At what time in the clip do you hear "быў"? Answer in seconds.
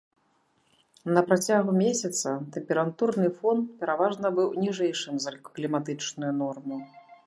4.41-4.49